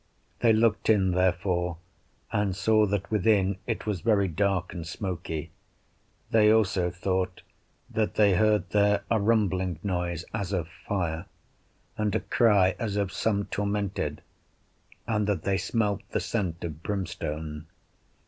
They 0.39 0.51
looked 0.51 0.89
in 0.89 1.11
therefore, 1.11 1.77
and 2.31 2.55
saw 2.55 2.87
that 2.87 3.11
within 3.11 3.57
it 3.67 3.85
was 3.85 4.01
very 4.01 4.27
dark 4.27 4.73
and 4.73 4.87
smoky; 4.87 5.51
they 6.31 6.51
also 6.51 6.89
thought 6.89 7.43
that 7.87 8.15
they 8.15 8.33
heard 8.33 8.67
there 8.71 9.03
a 9.11 9.19
rumbling 9.19 9.77
noise 9.83 10.25
as 10.33 10.53
of 10.53 10.67
fire, 10.87 11.27
and 11.99 12.15
a 12.15 12.19
cry 12.19 12.75
as 12.79 12.95
of 12.95 13.11
some 13.11 13.45
tormented, 13.45 14.23
and 15.05 15.27
that 15.27 15.43
they 15.43 15.59
smelt 15.59 16.01
the 16.09 16.19
scent 16.19 16.63
of 16.63 16.81
brimstone. 16.81 17.67